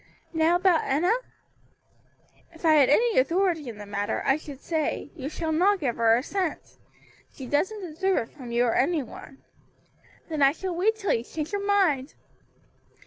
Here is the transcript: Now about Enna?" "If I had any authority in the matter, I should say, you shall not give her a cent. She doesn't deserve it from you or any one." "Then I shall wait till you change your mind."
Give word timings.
Now 0.33 0.55
about 0.55 0.83
Enna?" 0.85 1.13
"If 2.55 2.65
I 2.65 2.73
had 2.73 2.89
any 2.89 3.19
authority 3.19 3.69
in 3.69 3.77
the 3.77 3.85
matter, 3.85 4.23
I 4.25 4.35
should 4.35 4.59
say, 4.59 5.11
you 5.15 5.29
shall 5.29 5.51
not 5.51 5.79
give 5.79 5.97
her 5.97 6.15
a 6.17 6.23
cent. 6.23 6.79
She 7.31 7.45
doesn't 7.45 7.81
deserve 7.81 8.17
it 8.29 8.35
from 8.35 8.51
you 8.51 8.63
or 8.65 8.73
any 8.73 9.03
one." 9.03 9.43
"Then 10.27 10.41
I 10.41 10.53
shall 10.53 10.75
wait 10.75 10.95
till 10.95 11.13
you 11.13 11.23
change 11.23 11.51
your 11.51 11.63
mind." 11.63 12.15